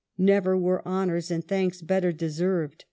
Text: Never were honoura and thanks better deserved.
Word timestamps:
Never 0.17 0.57
were 0.57 0.81
honoura 0.83 1.29
and 1.29 1.47
thanks 1.47 1.83
better 1.83 2.11
deserved. 2.11 2.79